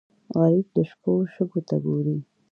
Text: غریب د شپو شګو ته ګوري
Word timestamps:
غریب 0.37 0.67
د 0.75 0.77
شپو 0.89 1.11
شګو 1.33 1.61
ته 1.67 1.75
ګوري 1.85 2.17